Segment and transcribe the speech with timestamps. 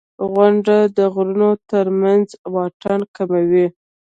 [0.31, 3.67] •غونډۍ د غرونو تر منځ واټن کموي.